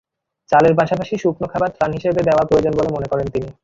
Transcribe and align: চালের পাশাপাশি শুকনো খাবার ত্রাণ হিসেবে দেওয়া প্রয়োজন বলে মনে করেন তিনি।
চালের 0.49 0.73
পাশাপাশি 0.79 1.13
শুকনো 1.17 1.47
খাবার 1.47 1.69
ত্রাণ 1.71 1.91
হিসেবে 1.97 2.21
দেওয়া 2.27 2.43
প্রয়োজন 2.49 2.73
বলে 2.77 2.89
মনে 2.95 3.07
করেন 3.11 3.27
তিনি। 3.33 3.49